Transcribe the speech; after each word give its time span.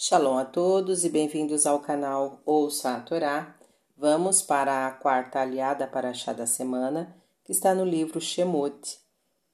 Shalom 0.00 0.38
a 0.38 0.44
todos 0.44 1.04
e 1.04 1.08
bem-vindos 1.08 1.66
ao 1.66 1.80
canal 1.80 2.40
Ouça 2.46 2.94
a 2.94 3.00
Torá. 3.00 3.56
Vamos 3.96 4.40
para 4.40 4.86
a 4.86 4.92
quarta 4.92 5.40
aliada 5.40 5.88
para 5.88 6.14
chá 6.14 6.32
da 6.32 6.46
semana, 6.46 7.16
que 7.42 7.50
está 7.50 7.74
no 7.74 7.84
livro 7.84 8.20
Shemot, 8.20 8.96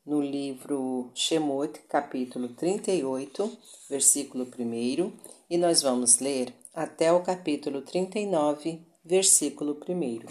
no 0.04 0.20
livro 0.20 1.10
Shemot, 1.14 1.80
capítulo 1.88 2.50
38, 2.50 3.58
versículo 3.88 4.44
1, 4.44 5.12
e 5.48 5.56
nós 5.56 5.80
vamos 5.80 6.18
ler 6.18 6.52
até 6.74 7.10
o 7.10 7.22
capítulo 7.22 7.80
39, 7.80 8.86
versículo 9.02 9.80
1. 9.88 10.26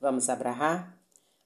Vamos 0.00 0.30
abrahar? 0.30 0.98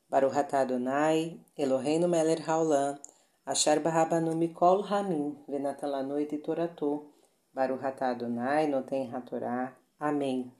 Baruch 0.08 0.54
Adonai, 0.54 1.40
Eloheinu 1.58 2.06
melech 2.06 2.48
haolam, 2.48 2.96
asher 3.44 3.80
barabanu 3.80 4.36
mikol 4.36 4.82
hamim, 4.82 5.36
venatan 5.48 5.90
lanoit 5.90 6.30
toratou, 6.38 6.94
Baruch 6.96 7.13
atah 7.56 8.10
Adonai, 8.10 8.66
Noten 8.66 9.14
Hatorá. 9.14 9.76
Amém. 9.98 10.52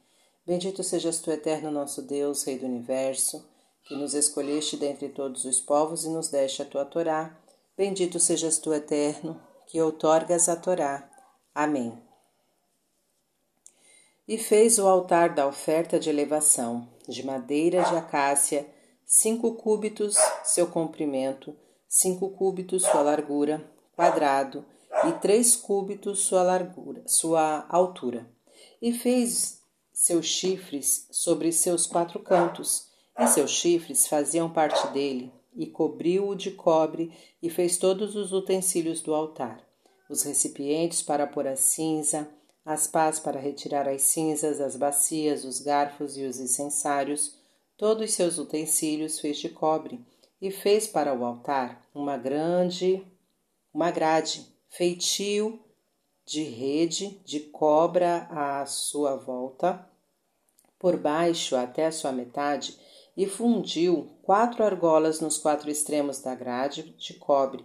Bendito 0.47 0.83
sejas 0.85 1.19
tu, 1.19 1.31
eterno 1.31 1.71
nosso 1.71 2.03
Deus, 2.03 2.45
Rei 2.45 2.59
do 2.59 2.67
Universo, 2.67 3.45
que 3.83 3.97
nos 3.97 4.15
escolheste 4.15 4.77
dentre 4.77 5.09
todos 5.09 5.45
os 5.45 5.61
povos 5.61 6.05
e 6.05 6.09
nos 6.09 6.29
deste 6.29 6.63
a 6.63 6.65
tua 6.65 6.85
Torá. 6.85 7.37
Bendito 7.77 8.21
sejas 8.21 8.59
tu, 8.59 8.73
eterno, 8.73 9.41
que 9.67 9.81
outorgas 9.81 10.49
a 10.49 10.55
Torá. 10.55 11.11
Amém. 11.55 11.99
E 14.29 14.39
fez 14.39 14.79
o 14.79 14.87
altar 14.87 15.35
da 15.35 15.47
oferta 15.47 15.99
de 15.99 16.09
elevação, 16.09 16.89
de 17.09 17.27
madeira 17.27 17.83
de 17.83 17.97
acácia, 17.97 18.67
cinco 19.05 19.55
cúbitos 19.55 20.17
seu 20.45 20.67
comprimento, 20.69 21.55
cinco 21.89 22.31
cúbitos 22.31 22.83
sua 22.83 23.03
largura, 23.03 23.63
quadrado, 23.95 24.65
e 25.09 25.13
três 25.21 25.55
cúbitos 25.57 26.21
sua 26.21 26.43
largura, 26.43 27.03
sua 27.07 27.67
altura, 27.69 28.29
e 28.81 28.93
fez 28.93 29.61
seus 29.93 30.27
chifres 30.27 31.07
sobre 31.11 31.53
seus 31.53 31.87
quatro 31.87 32.21
cantos, 32.21 32.89
e 33.19 33.27
seus 33.27 33.51
chifres 33.51 34.07
faziam 34.07 34.51
parte 34.51 34.87
dele, 34.89 35.33
e 35.55 35.67
cobriu-o 35.67 36.35
de 36.35 36.51
cobre, 36.51 37.13
e 37.43 37.49
fez 37.49 37.77
todos 37.77 38.17
os 38.17 38.33
utensílios 38.33 39.01
do 39.01 39.15
altar, 39.15 39.65
os 40.09 40.23
recipientes 40.23 41.03
para 41.03 41.27
pôr 41.27 41.47
a 41.47 41.57
cinza, 41.57 42.29
as 42.65 42.87
pás 42.87 43.19
para 43.19 43.39
retirar 43.39 43.89
as 43.89 44.03
cinzas, 44.03 44.61
as 44.61 44.75
bacias, 44.75 45.45
os 45.45 45.61
garfos 45.61 46.17
e 46.17 46.25
os 46.25 46.41
incensários, 46.41 47.39
todos 47.77 48.13
seus 48.13 48.39
utensílios 48.39 49.21
fez 49.21 49.39
de 49.39 49.49
cobre, 49.49 50.05
e 50.41 50.51
fez 50.51 50.87
para 50.87 51.15
o 51.15 51.25
altar 51.25 51.87
uma 51.95 52.17
grande, 52.17 53.07
uma 53.73 53.91
grade 53.91 54.54
feitio 54.77 55.61
de 56.27 56.43
rede 56.43 57.21
de 57.25 57.39
cobra 57.39 58.27
à 58.29 58.67
sua 58.67 59.15
volta, 59.15 59.89
por 60.81 60.97
baixo 60.97 61.55
até 61.55 61.87
a 61.87 61.93
sua 61.93 62.11
metade, 62.11 62.77
e 63.17 63.25
fundiu 63.25 64.11
quatro 64.23 64.65
argolas 64.65 65.21
nos 65.21 65.39
quatro 65.39 65.71
extremos 65.71 66.19
da 66.19 66.35
grade 66.35 66.93
de 66.99 67.15
cobre, 67.15 67.65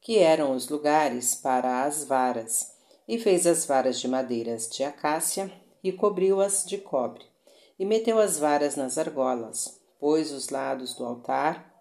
que 0.00 0.18
eram 0.18 0.50
os 0.52 0.68
lugares 0.68 1.36
para 1.36 1.84
as 1.84 2.02
varas, 2.02 2.74
e 3.06 3.20
fez 3.20 3.46
as 3.46 3.64
varas 3.64 4.00
de 4.00 4.08
madeiras 4.08 4.68
de 4.68 4.82
acácia 4.82 5.52
e 5.80 5.92
cobriu-as 5.92 6.64
de 6.66 6.76
cobre, 6.76 7.24
e 7.78 7.84
meteu 7.84 8.18
as 8.18 8.36
varas 8.36 8.74
nas 8.74 8.98
argolas, 8.98 9.80
pôs 10.00 10.32
os 10.32 10.48
lados 10.48 10.92
do 10.92 11.04
altar 11.04 11.72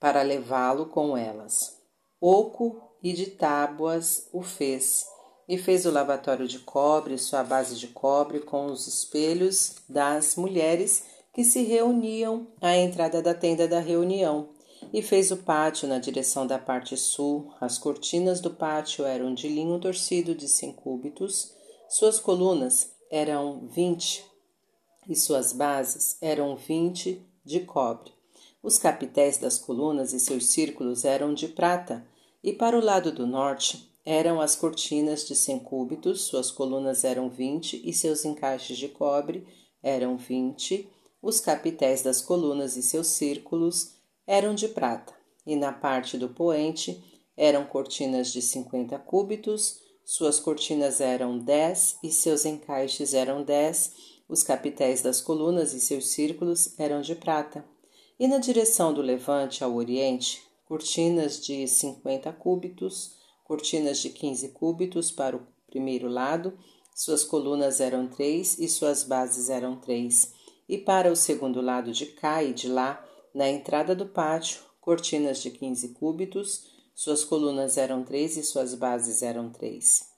para 0.00 0.22
levá-lo 0.22 0.86
com 0.86 1.14
elas. 1.14 1.78
Oco 2.18 2.85
e 3.02 3.12
de 3.12 3.26
tábuas 3.26 4.28
o 4.32 4.42
fez, 4.42 5.06
e 5.48 5.56
fez 5.56 5.86
o 5.86 5.90
lavatório 5.90 6.48
de 6.48 6.58
cobre, 6.58 7.18
sua 7.18 7.44
base 7.44 7.76
de 7.76 7.88
cobre, 7.88 8.40
com 8.40 8.66
os 8.66 8.86
espelhos 8.86 9.76
das 9.88 10.36
mulheres 10.36 11.04
que 11.32 11.44
se 11.44 11.62
reuniam 11.62 12.46
à 12.60 12.76
entrada 12.76 13.20
da 13.22 13.34
tenda 13.34 13.68
da 13.68 13.78
reunião, 13.78 14.48
e 14.92 15.02
fez 15.02 15.30
o 15.30 15.36
pátio 15.36 15.86
na 15.86 15.98
direção 15.98 16.46
da 16.46 16.58
parte 16.58 16.96
sul. 16.96 17.52
As 17.60 17.76
cortinas 17.76 18.40
do 18.40 18.50
pátio 18.50 19.04
eram 19.04 19.34
de 19.34 19.48
linho 19.48 19.78
torcido 19.78 20.34
de 20.34 20.48
cem 20.48 20.72
cúbitos, 20.72 21.52
suas 21.88 22.18
colunas 22.18 22.90
eram 23.10 23.68
vinte 23.68 24.24
e 25.08 25.14
suas 25.14 25.52
bases 25.52 26.16
eram 26.20 26.56
vinte 26.56 27.24
de 27.44 27.60
cobre. 27.60 28.12
Os 28.62 28.78
capitéis 28.78 29.38
das 29.38 29.58
colunas 29.58 30.12
e 30.12 30.18
seus 30.18 30.46
círculos 30.46 31.04
eram 31.04 31.32
de 31.32 31.46
prata, 31.46 32.04
e 32.42 32.52
para 32.52 32.78
o 32.78 32.84
lado 32.84 33.10
do 33.12 33.26
norte 33.26 33.90
eram 34.04 34.40
as 34.40 34.54
cortinas 34.54 35.26
de 35.26 35.34
cem 35.34 35.58
cúbitos, 35.58 36.22
suas 36.22 36.50
colunas 36.50 37.04
eram 37.04 37.28
vinte 37.28 37.80
e 37.84 37.92
seus 37.92 38.24
encaixes 38.24 38.78
de 38.78 38.88
cobre 38.88 39.46
eram 39.82 40.16
vinte, 40.16 40.88
os 41.22 41.40
capitéis 41.40 42.02
das 42.02 42.20
colunas 42.20 42.76
e 42.76 42.82
seus 42.82 43.08
círculos 43.08 43.92
eram 44.26 44.54
de 44.54 44.68
prata, 44.68 45.14
e 45.46 45.54
na 45.54 45.72
parte 45.72 46.18
do 46.18 46.28
poente 46.28 47.02
eram 47.36 47.64
cortinas 47.64 48.32
de 48.32 48.42
cinquenta 48.42 48.98
cúbitos, 48.98 49.80
suas 50.04 50.38
cortinas 50.38 51.00
eram 51.00 51.38
dez 51.38 51.98
e 52.02 52.10
seus 52.10 52.44
encaixes 52.44 53.12
eram 53.12 53.42
dez, 53.42 53.92
os 54.28 54.42
capitéis 54.42 55.02
das 55.02 55.20
colunas 55.20 55.72
e 55.72 55.80
seus 55.80 56.08
círculos 56.08 56.78
eram 56.78 57.00
de 57.00 57.14
prata. 57.14 57.64
E 58.18 58.26
na 58.26 58.38
direção 58.38 58.94
do 58.94 59.02
levante 59.02 59.62
ao 59.62 59.74
oriente 59.74 60.42
cortinas 60.66 61.40
de 61.40 61.66
50 61.66 62.32
cúbitos, 62.32 63.14
cortinas 63.44 63.98
de 63.98 64.10
15 64.10 64.48
cúbitos 64.48 65.12
para 65.12 65.36
o 65.36 65.46
primeiro 65.68 66.08
lado, 66.08 66.58
suas 66.92 67.22
colunas 67.22 67.80
eram 67.80 68.08
três 68.08 68.58
e 68.58 68.68
suas 68.68 69.04
bases 69.04 69.48
eram 69.48 69.76
três, 69.76 70.32
e 70.68 70.76
para 70.76 71.10
o 71.12 71.14
segundo 71.14 71.60
lado 71.60 71.92
de 71.92 72.06
cá 72.06 72.42
e 72.42 72.52
de 72.52 72.68
lá, 72.68 73.04
na 73.32 73.48
entrada 73.48 73.94
do 73.94 74.06
pátio, 74.06 74.60
cortinas 74.80 75.40
de 75.40 75.52
15 75.52 75.90
cúbitos, 75.90 76.64
suas 76.94 77.22
colunas 77.22 77.76
eram 77.76 78.02
três 78.02 78.36
e 78.36 78.42
suas 78.42 78.74
bases 78.74 79.22
eram 79.22 79.50
três. 79.50 80.10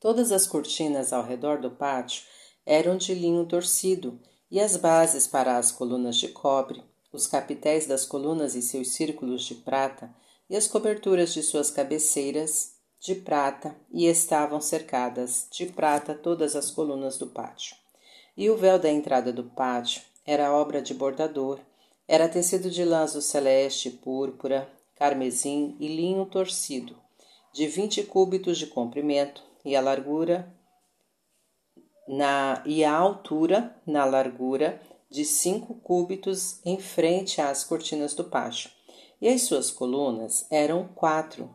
Todas 0.00 0.32
as 0.32 0.44
cortinas 0.44 1.12
ao 1.12 1.22
redor 1.22 1.60
do 1.60 1.70
pátio 1.70 2.24
eram 2.64 2.96
de 2.96 3.14
linho 3.14 3.46
torcido, 3.46 4.18
e 4.50 4.58
as 4.58 4.76
bases 4.76 5.26
para 5.26 5.56
as 5.56 5.70
colunas 5.70 6.16
de 6.16 6.28
cobre, 6.28 6.82
os 7.16 7.26
capitéis 7.26 7.86
das 7.86 8.04
colunas 8.04 8.54
e 8.54 8.62
seus 8.62 8.90
círculos 8.90 9.42
de 9.42 9.54
prata, 9.54 10.14
e 10.48 10.56
as 10.56 10.68
coberturas 10.68 11.34
de 11.34 11.42
suas 11.42 11.70
cabeceiras 11.70 12.74
de 13.00 13.14
prata, 13.14 13.74
e 13.90 14.06
estavam 14.06 14.60
cercadas 14.60 15.48
de 15.50 15.66
prata 15.66 16.14
todas 16.14 16.54
as 16.54 16.70
colunas 16.70 17.16
do 17.18 17.26
pátio. 17.26 17.74
E 18.36 18.48
o 18.50 18.56
véu 18.56 18.78
da 18.78 18.90
entrada 18.90 19.32
do 19.32 19.44
pátio 19.44 20.02
era 20.24 20.52
obra 20.52 20.82
de 20.82 20.92
bordador, 20.92 21.58
era 22.06 22.28
tecido 22.28 22.70
de 22.70 22.84
lã 22.84 23.06
celeste, 23.06 23.90
púrpura, 23.90 24.70
carmesim 24.94 25.76
e 25.80 25.88
linho 25.88 26.26
torcido, 26.26 26.96
de 27.52 27.66
vinte 27.66 28.02
cúbitos 28.02 28.58
de 28.58 28.66
comprimento, 28.66 29.42
e 29.64 29.74
a 29.74 29.80
largura 29.80 30.54
na 32.06 32.62
e 32.64 32.84
a 32.84 32.94
altura 32.94 33.76
na 33.84 34.04
largura 34.04 34.80
de 35.16 35.24
cinco 35.24 35.74
cúbitos 35.76 36.60
em 36.62 36.78
frente 36.78 37.40
às 37.40 37.64
cortinas 37.64 38.12
do 38.12 38.24
pátio, 38.24 38.70
e 39.18 39.26
as 39.26 39.44
suas 39.44 39.70
colunas 39.70 40.46
eram 40.50 40.86
quatro, 40.88 41.48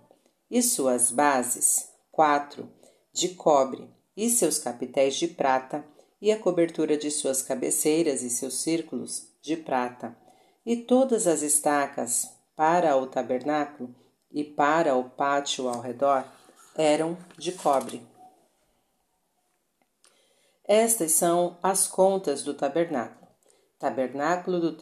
e 0.49 0.63
suas 0.63 1.11
bases 1.11 1.87
quatro, 2.11 2.67
de 3.13 3.29
cobre, 3.35 3.87
e 4.17 4.31
seus 4.31 4.57
capitéis 4.57 5.15
de 5.15 5.27
prata, 5.27 5.85
e 6.19 6.31
a 6.31 6.39
cobertura 6.39 6.97
de 6.97 7.11
suas 7.11 7.43
cabeceiras 7.43 8.23
e 8.23 8.31
seus 8.31 8.55
círculos 8.55 9.27
de 9.43 9.55
prata, 9.55 10.17
e 10.65 10.75
todas 10.75 11.27
as 11.27 11.43
estacas 11.43 12.33
para 12.55 12.97
o 12.97 13.05
tabernáculo 13.05 13.93
e 14.31 14.43
para 14.43 14.95
o 14.95 15.07
pátio 15.07 15.69
ao 15.69 15.81
redor 15.81 16.25
eram 16.75 17.15
de 17.37 17.51
cobre. 17.51 18.01
Estas 20.67 21.11
são 21.11 21.59
as 21.61 21.85
contas 21.85 22.41
do 22.41 22.55
tabernáculo 22.55 23.20
tabernáculo 23.81 24.59
do, 24.59 24.77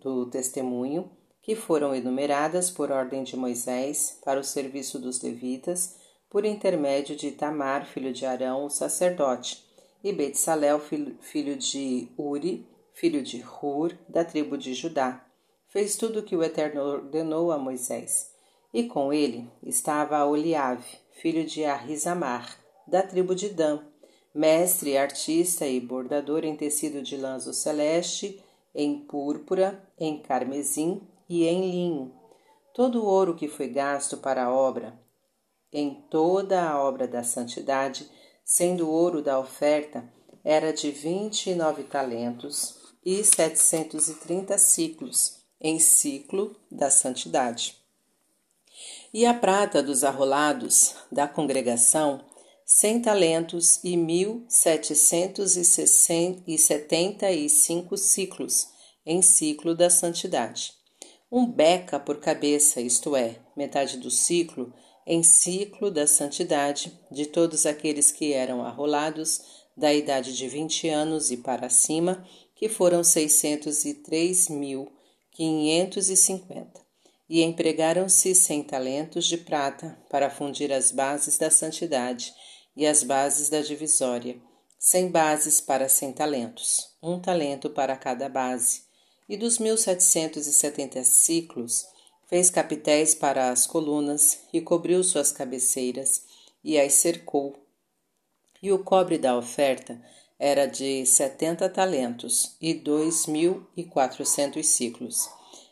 do 0.00 0.26
testemunho, 0.30 1.10
que 1.42 1.54
foram 1.54 1.94
enumeradas 1.94 2.70
por 2.70 2.90
ordem 2.90 3.22
de 3.22 3.36
Moisés 3.36 4.18
para 4.24 4.40
o 4.40 4.44
serviço 4.44 4.98
dos 4.98 5.20
levitas, 5.20 5.96
por 6.30 6.46
intermédio 6.46 7.14
de 7.14 7.30
Tamar, 7.30 7.84
filho 7.84 8.10
de 8.10 8.24
Arão, 8.24 8.64
o 8.64 8.70
sacerdote, 8.70 9.62
e 10.02 10.12
Betsalel, 10.14 10.80
filho 10.80 11.56
de 11.56 12.08
Uri, 12.16 12.66
filho 12.94 13.22
de 13.22 13.44
Hur, 13.44 13.92
da 14.08 14.24
tribo 14.24 14.56
de 14.56 14.72
Judá. 14.72 15.24
Fez 15.68 15.96
tudo 15.96 16.20
o 16.20 16.22
que 16.22 16.34
o 16.34 16.42
Eterno 16.42 16.80
ordenou 16.80 17.52
a 17.52 17.58
Moisés. 17.58 18.32
E 18.72 18.84
com 18.84 19.12
ele 19.12 19.50
estava 19.62 20.24
Oliave, 20.24 20.98
filho 21.20 21.44
de 21.44 21.64
Arrizamar, 21.64 22.58
da 22.86 23.02
tribo 23.02 23.34
de 23.34 23.50
Dan, 23.50 23.82
mestre, 24.34 24.96
artista 24.96 25.66
e 25.66 25.80
bordador 25.80 26.44
em 26.44 26.56
tecido 26.56 27.02
de 27.02 27.16
lanço 27.16 27.52
celeste, 27.52 28.42
em 28.74 29.00
púrpura, 29.00 29.82
em 29.98 30.20
carmesim 30.20 31.00
e 31.28 31.44
em 31.46 31.70
linho. 31.70 32.14
Todo 32.74 33.02
o 33.02 33.06
ouro 33.06 33.34
que 33.34 33.48
foi 33.48 33.68
gasto 33.68 34.16
para 34.16 34.44
a 34.44 34.52
obra 34.52 34.98
em 35.72 35.94
toda 36.10 36.62
a 36.62 36.82
obra 36.82 37.06
da 37.06 37.22
santidade, 37.22 38.08
sendo 38.44 38.88
o 38.88 38.90
ouro 38.90 39.22
da 39.22 39.38
oferta 39.38 40.04
era 40.42 40.72
de 40.72 40.90
vinte 40.90 41.50
e 41.50 41.54
nove 41.54 41.82
talentos 41.82 42.76
e 43.04 43.22
setecentos 43.22 44.08
e 44.08 44.14
trinta 44.14 44.56
ciclos 44.56 45.38
em 45.60 45.78
ciclo 45.78 46.56
da 46.70 46.90
santidade. 46.90 47.76
E 49.12 49.26
a 49.26 49.34
prata 49.34 49.82
dos 49.82 50.04
arrolados 50.04 50.94
da 51.10 51.26
congregação, 51.26 52.24
cem 52.70 53.00
talentos 53.00 53.80
e 53.82 53.96
mil 53.96 54.44
setecentos 54.46 55.56
e 55.56 55.64
setenta 56.58 57.32
e 57.32 57.48
cinco 57.48 57.96
ciclos 57.96 58.68
em 59.06 59.22
ciclo 59.22 59.74
da 59.74 59.88
santidade. 59.88 60.74
Um 61.32 61.50
beca 61.50 61.98
por 61.98 62.20
cabeça, 62.20 62.78
isto 62.78 63.16
é, 63.16 63.36
metade 63.56 63.96
do 63.96 64.10
ciclo, 64.10 64.70
em 65.06 65.22
ciclo 65.22 65.90
da 65.90 66.06
santidade 66.06 66.92
de 67.10 67.24
todos 67.24 67.64
aqueles 67.64 68.12
que 68.12 68.34
eram 68.34 68.62
arrolados 68.62 69.40
da 69.74 69.94
idade 69.94 70.36
de 70.36 70.46
vinte 70.46 70.90
anos 70.90 71.30
e 71.30 71.38
para 71.38 71.70
cima, 71.70 72.22
que 72.54 72.68
foram 72.68 73.02
seiscentos 73.02 73.86
e 73.86 73.94
três 73.94 74.50
mil 74.50 74.92
quinhentos 75.32 76.10
e 76.10 76.16
cinquenta. 76.16 76.86
E 77.30 77.42
empregaram-se 77.42 78.34
cem 78.34 78.62
talentos 78.62 79.24
de 79.24 79.38
prata 79.38 79.98
para 80.10 80.28
fundir 80.28 80.70
as 80.70 80.92
bases 80.92 81.38
da 81.38 81.50
santidade 81.50 82.34
e 82.78 82.86
as 82.86 83.02
bases 83.02 83.50
da 83.50 83.60
divisória, 83.60 84.40
cem 84.78 85.10
bases 85.10 85.60
para 85.60 85.86
cem 85.86 86.12
talentos, 86.12 86.96
um 87.02 87.20
talento 87.20 87.68
para 87.68 87.94
cada 87.94 88.26
base. 88.26 88.84
E 89.28 89.36
dos 89.36 89.58
mil 89.58 89.76
setecentos 89.76 90.46
e 90.46 90.52
setenta 90.54 91.04
ciclos, 91.04 91.86
Fez 92.28 92.50
capitéis 92.50 93.14
para 93.14 93.50
as 93.50 93.66
colunas 93.66 94.40
e 94.52 94.60
cobriu 94.60 95.02
suas 95.02 95.32
cabeceiras 95.32 96.24
e 96.62 96.78
as 96.78 96.92
cercou. 96.92 97.56
E 98.62 98.70
o 98.70 98.84
cobre 98.84 99.16
da 99.16 99.34
oferta 99.34 99.98
era 100.38 100.66
de 100.66 101.06
setenta 101.06 101.70
talentos 101.70 102.54
e 102.60 102.74
dois 102.74 103.26
mil 103.26 103.66
e 103.74 103.82
quatrocentos 103.82 104.66
ciclos. 104.68 105.26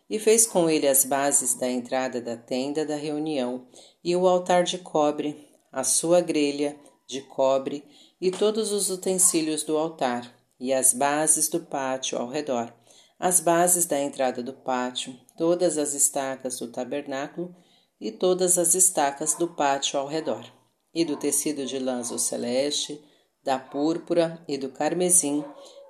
E 0.08 0.18
fez 0.18 0.46
com 0.46 0.70
ele 0.70 0.88
as 0.88 1.04
bases 1.04 1.54
da 1.54 1.68
entrada 1.68 2.22
da 2.22 2.38
tenda 2.38 2.86
da 2.86 2.96
reunião 2.96 3.66
e 4.02 4.16
o 4.16 4.26
altar 4.26 4.64
de 4.64 4.78
cobre, 4.78 5.46
a 5.70 5.84
sua 5.84 6.22
grelha 6.22 6.74
de 7.06 7.20
cobre 7.20 7.84
e 8.20 8.30
todos 8.30 8.72
os 8.72 8.90
utensílios 8.90 9.62
do 9.62 9.76
altar 9.76 10.34
e 10.58 10.72
as 10.72 10.92
bases 10.92 11.48
do 11.48 11.60
pátio 11.60 12.18
ao 12.18 12.28
redor 12.28 12.72
as 13.18 13.40
bases 13.40 13.86
da 13.86 13.98
entrada 13.98 14.42
do 14.42 14.52
pátio, 14.52 15.18
todas 15.36 15.78
as 15.78 15.94
estacas 15.94 16.58
do 16.58 16.68
tabernáculo 16.68 17.54
e 18.00 18.12
todas 18.12 18.58
as 18.58 18.74
estacas 18.74 19.34
do 19.34 19.48
pátio 19.48 19.98
ao 19.98 20.06
redor, 20.06 20.44
e 20.92 21.04
do 21.04 21.16
tecido 21.16 21.64
de 21.64 21.78
lã 21.78 22.02
celeste, 22.04 23.02
da 23.42 23.58
púrpura 23.58 24.42
e 24.46 24.58
do 24.58 24.68
carmesim, 24.68 25.42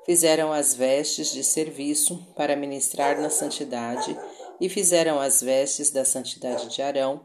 fizeram 0.04 0.52
as 0.52 0.74
vestes 0.74 1.32
de 1.32 1.42
serviço 1.42 2.24
para 2.36 2.54
ministrar 2.54 3.20
na 3.20 3.28
santidade, 3.28 4.16
e 4.60 4.68
fizeram 4.68 5.20
as 5.20 5.42
vestes 5.42 5.90
da 5.90 6.04
santidade 6.04 6.68
de 6.68 6.80
Arão, 6.80 7.20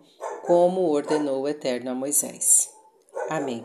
como 0.46 0.90
ordenou 0.90 1.44
o 1.44 1.48
Eterno 1.48 1.92
a 1.92 1.96
Moisés. 1.96 2.81
Amém. 3.32 3.64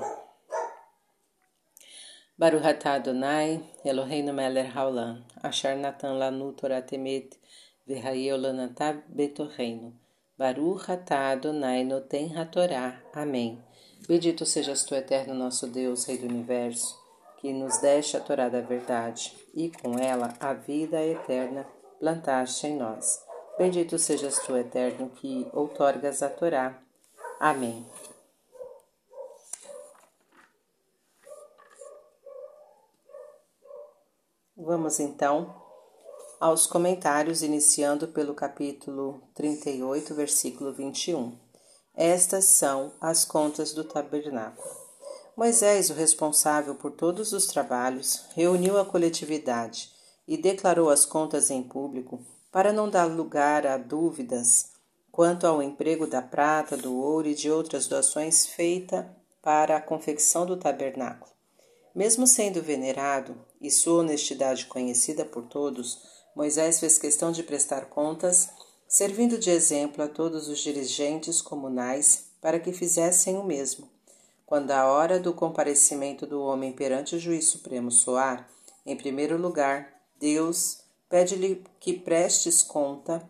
Baruch 2.39 2.65
atah 2.65 2.95
Adonai, 2.95 3.61
Eloheinu 3.85 4.33
melech 4.33 4.71
haolam, 4.71 5.25
asher 5.43 5.75
natan 5.75 6.21
lanu 6.21 6.53
Torah 6.53 6.83
temet, 6.83 7.37
v'hayeu 7.85 8.39
betorreino. 9.09 9.93
Baruch 10.39 10.89
atah 10.89 11.33
Adonai 11.33 11.83
noten 11.83 12.33
hatorá. 12.39 13.03
Amém. 13.13 13.61
Bendito 14.07 14.47
sejas 14.47 14.85
tu, 14.85 14.95
eterno 14.95 15.35
nosso 15.35 15.67
Deus, 15.67 16.05
Rei 16.05 16.19
do 16.19 16.27
Universo, 16.27 16.97
que 17.41 17.53
nos 17.53 17.79
deste 17.79 18.17
a 18.17 18.21
Torá 18.21 18.49
da 18.49 18.61
verdade, 18.61 19.35
e 19.53 19.69
com 19.69 19.99
ela 19.99 20.33
a 20.39 20.53
vida 20.53 21.05
eterna 21.05 21.67
plantaste 21.99 22.69
em 22.69 22.77
nós. 22.77 23.21
Bendito 23.59 23.99
sejas 23.99 24.39
tu, 24.47 24.57
eterno, 24.57 25.11
que 25.11 25.45
outorgas 25.53 26.23
a 26.23 26.29
Torá. 26.29 26.81
Amém. 27.41 27.85
Vamos 34.67 34.99
então 34.99 35.55
aos 36.41 36.67
comentários, 36.67 37.41
iniciando 37.41 38.09
pelo 38.09 38.35
capítulo 38.35 39.23
38, 39.33 40.13
versículo 40.13 40.73
21. 40.73 41.39
Estas 41.95 42.47
são 42.47 42.91
as 43.01 43.25
contas 43.25 43.73
do 43.73 43.85
tabernáculo. 43.85 44.69
Moisés, 45.37 45.89
o 45.89 45.95
responsável 45.95 46.75
por 46.75 46.91
todos 46.91 47.33
os 47.33 47.47
trabalhos, 47.47 48.25
reuniu 48.35 48.77
a 48.77 48.85
coletividade 48.85 49.93
e 50.27 50.37
declarou 50.37 50.91
as 50.91 51.07
contas 51.07 51.49
em 51.49 51.63
público 51.63 52.19
para 52.51 52.73
não 52.73 52.91
dar 52.91 53.05
lugar 53.05 53.69
a 53.69 53.79
dúvidas 53.79 54.73
quanto 55.13 55.47
ao 55.47 55.63
emprego 55.63 56.09
da 56.09 56.21
prata, 56.21 56.77
do 56.77 56.93
ouro 56.93 57.29
e 57.29 57.37
de 57.37 57.49
outras 57.49 57.87
doações 57.87 58.45
feita 58.47 59.17
para 59.41 59.77
a 59.77 59.81
confecção 59.81 60.45
do 60.45 60.57
tabernáculo. 60.57 61.36
Mesmo 61.97 62.27
sendo 62.27 62.63
venerado 62.63 63.35
e 63.59 63.71
sua 63.71 64.01
honestidade 64.01 64.67
conhecida 64.67 65.25
por 65.25 65.45
todos, 65.45 65.99
Moisés 66.35 66.79
fez 66.79 66.99
questão 66.99 67.33
de 67.33 67.43
prestar 67.43 67.87
contas, 67.87 68.51
servindo 68.87 69.39
de 69.39 69.49
exemplo 69.49 70.05
a 70.05 70.09
todos 70.09 70.47
os 70.47 70.59
dirigentes 70.59 71.41
comunais 71.41 72.27
para 72.39 72.61
que 72.61 72.71
fizessem 72.71 73.39
o 73.39 73.45
mesmo. 73.45 73.89
Quando 74.45 74.73
a 74.73 74.87
hora 74.87 75.19
do 75.19 75.33
comparecimento 75.33 76.27
do 76.27 76.43
homem 76.43 76.71
perante 76.71 77.17
o 77.17 77.19
juiz 77.19 77.49
supremo 77.49 77.91
soar, 77.91 78.47
em 78.85 78.95
primeiro 78.95 79.39
lugar, 79.39 79.91
Deus 80.21 80.81
pede-lhe 81.09 81.65
que 81.81 81.95
prestes 81.95 82.63
conta 82.63 83.27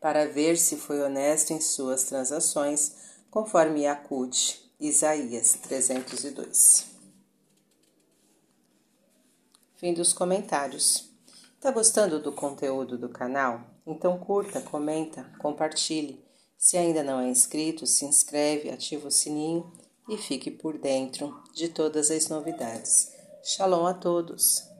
para 0.00 0.24
ver 0.24 0.56
se 0.56 0.76
foi 0.76 1.02
honesto 1.02 1.52
em 1.52 1.60
suas 1.60 2.04
transações, 2.04 2.92
conforme 3.28 3.82
Yakut, 3.82 4.70
Isaías 4.78 5.54
302. 5.54 6.95
Fim 9.76 9.92
dos 9.92 10.12
comentários. 10.12 11.10
Tá 11.60 11.70
gostando 11.70 12.18
do 12.18 12.32
conteúdo 12.32 12.96
do 12.96 13.10
canal? 13.10 13.60
Então 13.86 14.18
curta, 14.18 14.60
comenta, 14.60 15.30
compartilhe. 15.38 16.24
Se 16.56 16.78
ainda 16.78 17.02
não 17.02 17.20
é 17.20 17.28
inscrito, 17.28 17.86
se 17.86 18.06
inscreve, 18.06 18.70
ativa 18.70 19.08
o 19.08 19.10
sininho 19.10 19.70
e 20.08 20.16
fique 20.16 20.50
por 20.50 20.78
dentro 20.78 21.42
de 21.54 21.68
todas 21.68 22.10
as 22.10 22.28
novidades. 22.28 23.12
Shalom 23.44 23.86
a 23.86 23.92
todos! 23.92 24.75